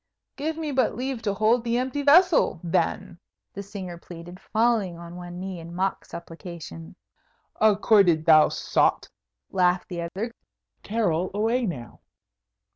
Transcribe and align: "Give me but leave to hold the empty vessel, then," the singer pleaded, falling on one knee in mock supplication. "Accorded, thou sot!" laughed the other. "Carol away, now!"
"Give 0.35 0.57
me 0.57 0.71
but 0.71 0.95
leave 0.95 1.21
to 1.21 1.33
hold 1.35 1.63
the 1.63 1.77
empty 1.77 2.01
vessel, 2.01 2.59
then," 2.63 3.19
the 3.53 3.61
singer 3.61 3.99
pleaded, 3.99 4.39
falling 4.39 4.97
on 4.97 5.15
one 5.15 5.39
knee 5.39 5.59
in 5.59 5.75
mock 5.75 6.05
supplication. 6.05 6.95
"Accorded, 7.57 8.25
thou 8.25 8.49
sot!" 8.49 9.09
laughed 9.51 9.89
the 9.89 10.01
other. 10.01 10.33
"Carol 10.81 11.29
away, 11.35 11.67
now!" 11.67 11.99